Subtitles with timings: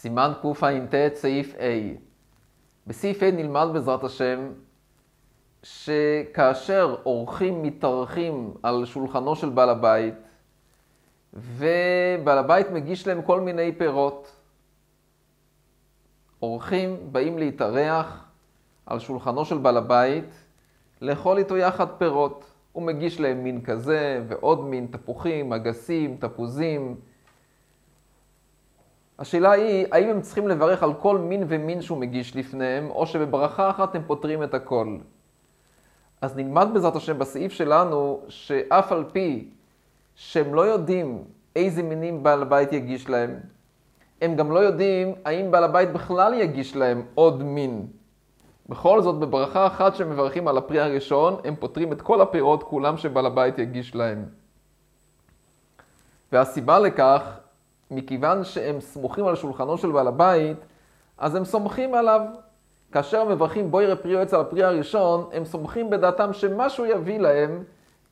[0.00, 1.60] סימן קע"ט, סעיף A.
[2.86, 4.52] בסעיף A נלמד בעזרת השם
[5.62, 10.14] שכאשר אורחים מתארחים על שולחנו של בעל הבית,
[11.34, 14.32] ובעל הבית מגיש להם כל מיני פירות,
[16.42, 18.24] אורחים באים להתארח
[18.86, 20.30] על שולחנו של בעל הבית,
[21.00, 22.44] לאכול איתו יחד פירות.
[22.72, 26.96] הוא מגיש להם מין כזה ועוד מין תפוחים, אגסים, תפוזים.
[29.18, 33.70] השאלה היא, האם הם צריכים לברך על כל מין ומין שהוא מגיש לפניהם, או שבברכה
[33.70, 34.96] אחת הם פותרים את הכל.
[36.20, 39.48] אז נלמד בעזרת השם בסעיף שלנו, שאף על פי
[40.14, 41.24] שהם לא יודעים
[41.56, 43.40] איזה מינים בעל הבית יגיש להם,
[44.22, 47.86] הם גם לא יודעים האם בעל הבית בכלל יגיש להם עוד מין.
[48.68, 53.26] בכל זאת, בברכה אחת שמברכים על הפרי הראשון, הם פותרים את כל הפירות כולם שבעל
[53.26, 54.24] הבית יגיש להם.
[56.32, 57.38] והסיבה לכך,
[57.90, 60.56] מכיוון שהם סמוכים על שולחנו של בעל הבית,
[61.18, 62.20] אז הם סומכים עליו.
[62.92, 67.64] כאשר מברכים בואי פרי יועץ על הפרי הראשון, הם סומכים בדעתם שמשהו יביא להם,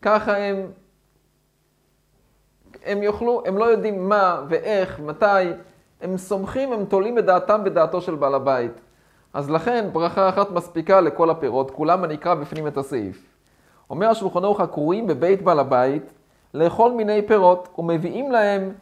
[0.03, 0.71] ככה הם,
[2.85, 5.53] הם יוכלו, הם לא יודעים מה ואיך, מתי,
[6.01, 8.73] הם סומכים, הם תולים את דעתם בדעתו של בעל הבית.
[9.35, 13.37] אז לכן ברכה אחת מספיקה לכל הפירות, כולם אני אקרא בפנים את הסעיף.
[13.91, 16.13] אומר השולחן ערוך הקרואים בבית בעל הבית
[16.55, 18.73] לאכול מיני פירות ומביאים להם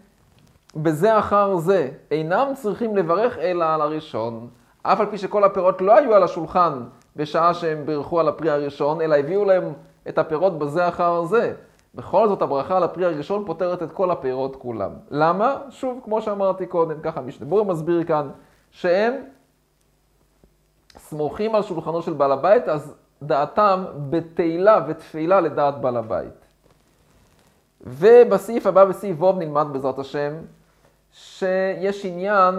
[0.77, 1.91] בזה אחר זה.
[2.11, 4.49] אינם צריכים לברך אלא על הראשון,
[4.83, 6.83] אף על פי שכל הפירות לא היו על השולחן
[7.17, 9.73] בשעה שהם בירכו על הפרי הראשון, אלא הביאו להם
[10.09, 11.55] את הפירות בזה אחר זה.
[11.95, 14.91] בכל זאת הברכה על הפרי הראשון פותרת את כל הפירות כולם.
[15.11, 15.57] למה?
[15.71, 18.29] שוב, כמו שאמרתי קודם, ככה משנה מסביר כאן,
[18.71, 19.15] שהם
[20.99, 26.47] סמוכים על שולחנו של בעל הבית, אז דעתם בתהילה ותפילה לדעת בעל הבית.
[27.81, 30.33] ובסעיף הבא, בסעיף ווב, נלמד בעזרת השם,
[31.15, 32.55] שיש עניין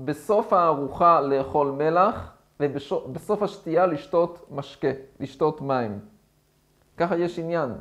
[0.00, 4.88] בסוף הארוחה לאכול מלח, ובסוף השתייה לשתות משקה,
[5.20, 5.98] לשתות מים.
[6.96, 7.74] ככה יש עניין.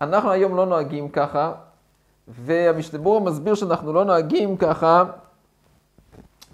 [0.00, 1.52] אנחנו היום לא נוהגים ככה,
[2.28, 5.04] והמשתבור מסביר שאנחנו לא נוהגים ככה,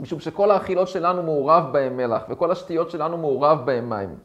[0.00, 4.16] משום שכל האכילות שלנו מעורב בהם מלח, וכל השתיות שלנו מעורב בהם מים.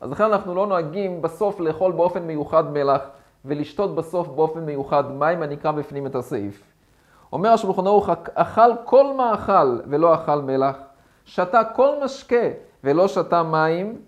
[0.00, 3.02] אז לכן אנחנו לא נוהגים בסוף לאכול באופן מיוחד מלח,
[3.44, 6.70] ולשתות בסוף באופן מיוחד מים, אני אקרא בפנים את הסעיף.
[7.32, 10.76] אומר השולחן ערוך, אכל כל מאכל ולא אכל מלח,
[11.24, 12.46] שתה כל משקה
[12.84, 14.02] ולא שתה מים,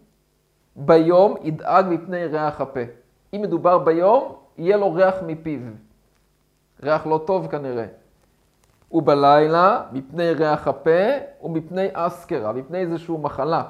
[0.76, 2.80] ביום ידאג מפני ריח הפה.
[3.34, 5.60] אם מדובר ביום, יהיה לו ריח מפיו.
[6.82, 7.86] ריח לא טוב כנראה.
[8.92, 11.00] ובלילה מפני ריח הפה
[11.42, 13.62] ומפני אסקרה, מפני איזושהי מחלה.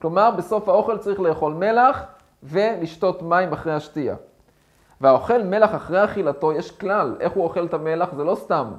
[0.00, 2.04] כלומר, בסוף האוכל צריך לאכול מלח
[2.42, 4.16] ולשתות מים אחרי השתייה.
[5.00, 8.72] והאוכל מלח אחרי אכילתו, יש כלל, איך הוא אוכל את המלח, זה לא סתם.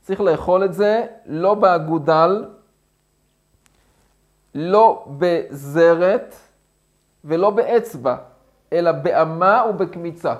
[0.00, 2.44] צריך לאכול את זה לא באגודל,
[4.54, 6.34] לא בזרת
[7.24, 8.16] ולא באצבע,
[8.72, 10.34] אלא באמה ובקמיצה.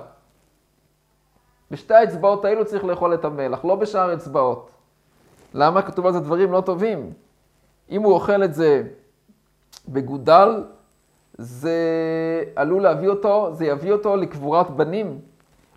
[1.71, 4.69] בשתי האצבעות האלו צריך לאכול את המלח, לא בשאר אצבעות.
[5.53, 5.81] למה?
[5.81, 7.13] כתוב על זה דברים לא טובים.
[7.89, 8.83] אם הוא אוכל את זה
[9.89, 10.63] בגודל,
[11.37, 15.19] זה עלול להביא אותו, זה יביא אותו לקבורת בנים,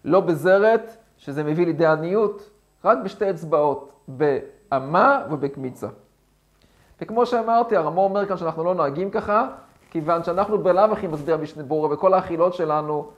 [0.04, 2.50] לא בזרת, שזה מביא לידי עניות,
[2.84, 5.88] רק בשתי אצבעות, באמה ובקמיצה.
[7.00, 9.48] וכמו שאמרתי, הרמו אומר כאן שאנחנו לא נוהגים ככה,
[9.90, 13.10] כיוון שאנחנו בלאו הכי מסביר המשנה ברורה, וכל האכילות שלנו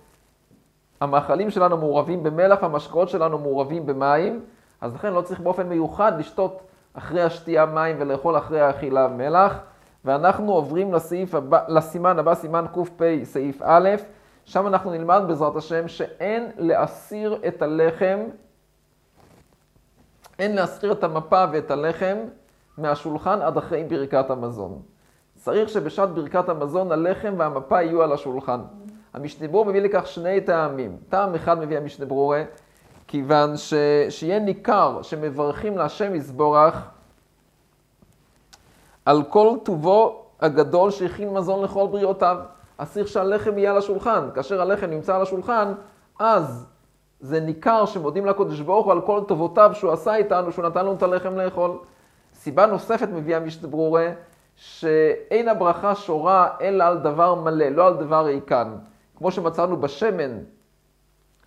[1.00, 4.40] המאכלים שלנו מעורבים במלח, המשקאות שלנו מעורבים במים,
[4.80, 6.62] אז לכן לא צריך באופן מיוחד לשתות
[6.94, 9.58] אחרי השתייה מים ולאכול אחרי האכילה מלח.
[10.04, 13.88] ואנחנו עוברים לסעיף הבא, לסימן הבא, סימן קפ סעיף א',
[14.44, 18.18] שם אנחנו נלמד בעזרת השם שאין להסיר את הלחם,
[20.38, 22.16] אין להסיר את המפה ואת הלחם
[22.78, 24.82] מהשולחן עד אחרי ברכת המזון.
[25.34, 28.60] צריך שבשעת ברכת המזון הלחם והמפה יהיו על השולחן.
[29.14, 30.96] המשנה ברורה מביא לכך שני טעמים.
[31.08, 32.42] טעם אחד מביא המשנה ברורה,
[33.08, 33.74] כיוון ש...
[34.08, 36.90] שיהיה ניכר שמברכים להשם יזבורך
[39.04, 42.36] על כל טובו הגדול שהכין מזון לכל בריאותיו.
[42.78, 44.28] אז צריך שהלחם יהיה על השולחן.
[44.34, 45.72] כאשר הלחם נמצא על השולחן,
[46.18, 46.66] אז
[47.20, 50.94] זה ניכר שמודים לקודש ברוך הוא על כל טובותיו שהוא עשה איתנו, שהוא נתן לנו
[50.94, 51.78] את הלחם לאכול.
[52.34, 54.08] סיבה נוספת מביאה משנה ברורה,
[54.56, 58.76] שאין הברכה שורה אלא על דבר מלא, לא על דבר ריקן.
[59.16, 60.38] כמו שמצאנו בשמן,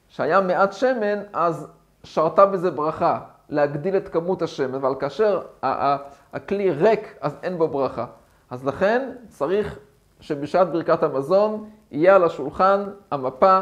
[0.10, 1.68] שהיה מעט שמן, אז
[2.04, 3.20] שרתה בזה ברכה,
[3.50, 5.42] להגדיל את כמות השמן, אבל כאשר
[6.34, 8.06] הכלי ריק, אז אין בו ברכה.
[8.50, 9.80] אז לכן צריך
[10.20, 13.60] שבשעת ברכת המזון יהיה על השולחן המפה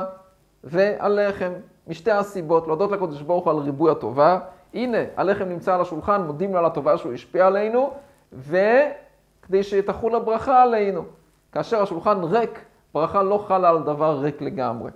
[0.63, 1.51] והלחם,
[1.87, 4.39] משתי הסיבות, להודות לקדוש ברוך הוא על ריבוי הטובה,
[4.73, 7.93] הנה, הלחם נמצא על השולחן, מודים לו על הטובה שהוא השפיע עלינו,
[8.33, 11.03] וכדי שתחול הברכה עלינו.
[11.51, 12.59] כאשר השולחן ריק,
[12.93, 14.91] ברכה לא חלה על דבר ריק לגמרי.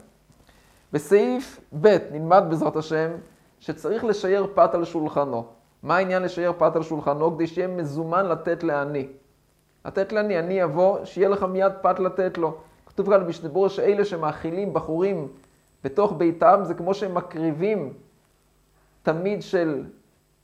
[0.94, 3.12] בסעיף ב' נלמד בעזרת השם
[3.60, 5.46] שצריך לשייר פת על שולחנו.
[5.84, 7.36] מה העניין לשייר פת על שולחנו?
[7.36, 9.08] כדי שיהיה מזומן לתת לעני.
[9.86, 12.58] לתת לעני, אני אבוא, שיהיה לך מיד פת לתת לו.
[12.86, 15.28] כתוב כאן במשנבור שאלה שמאכילים בחורים
[15.84, 17.94] בתוך ביתם, זה כמו שהם מקריבים
[19.04, 19.84] תמיד של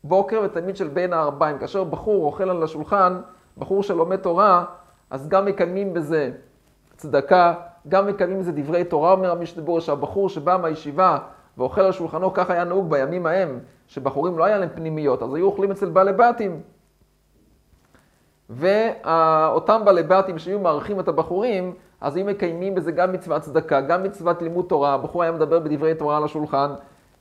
[0.03, 1.57] בוקר ותמיד של בין הערביים.
[1.57, 3.21] כאשר בחור אוכל על השולחן,
[3.57, 4.65] בחור שלומד תורה,
[5.09, 6.31] אז גם מקיימים בזה
[6.97, 7.53] צדקה,
[7.87, 11.17] גם מקיימים בזה דברי תורה, אומר המשנבור, שהבחור שבא מהישיבה
[11.57, 15.45] ואוכל על שולחנו, כך היה נהוג בימים ההם, שבחורים לא היה להם פנימיות, אז היו
[15.45, 16.61] אוכלים אצל בעלי בתים.
[18.49, 24.03] ואותם בעלי בתים שהיו מארחים את הבחורים, אז היו מקיימים בזה גם מצוות צדקה, גם
[24.03, 26.71] מצוות לימוד תורה, הבחור היה מדבר בדברי תורה על השולחן,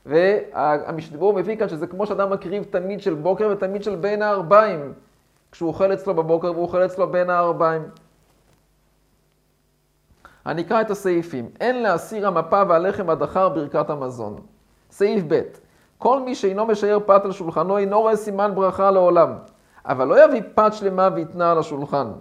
[0.07, 4.93] והמשדבור מביא כאן שזה כמו שאדם מקריב תמיד של בוקר ותמיד של בין הערביים,
[5.53, 7.83] כשהוא אוכל אצלו בבוקר והוא אוכל אצלו בין הערביים.
[10.47, 11.51] אני אקרא את הסעיפים.
[11.61, 14.37] אין להסיר המפה והלחם עד אחר ברכת המזון.
[14.91, 15.41] סעיף ב'
[15.99, 19.35] כל מי שאינו משייר פת על שולחנו אינו רואה סימן ברכה לעולם,
[19.87, 22.13] אבל לא יביא פת שלמה ויתנה על השולחן.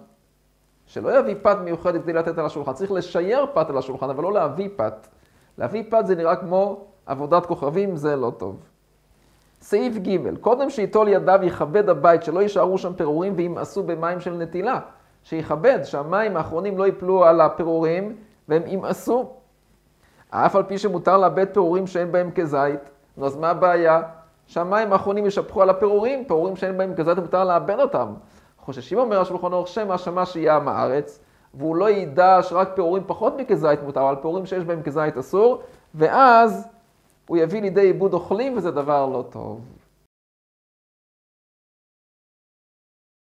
[0.86, 2.74] שלא יביא פת מיוחדת כדי לתת על השולחן.
[2.74, 5.08] צריך לשייר פת על השולחן, אבל לא להביא פת.
[5.58, 8.60] להביא פת זה נראה כמו עבודת כוכבים, זה לא טוב.
[9.62, 14.80] סעיף ג' קודם שייטול ידיו יכבד הבית, שלא יישארו שם פירורים וימאסו במים של נטילה.
[15.24, 18.16] שיכבד, שהמים האחרונים לא ייפלו על הפירורים
[18.48, 19.30] והם ימאסו.
[20.30, 24.02] אף על פי שמותר לאבד פירורים שאין בהם כזית, נו אז מה הבעיה?
[24.48, 28.14] שהמים האחרונים ישפכו על הפירורים, פירורים שאין בהם כזית מותר לאבד אותם.
[28.58, 31.20] חוששים אומר השולחן אורך שמא שמע שיהיה עם הארץ,
[31.54, 35.62] והוא לא ידע שרק פירורים פחות מכזית מותר, אבל פירורים שיש בהם כזית אסור,
[35.96, 36.68] ואז
[37.28, 39.62] הוא יביא לידי עיבוד אוכלים וזה דבר לא טוב.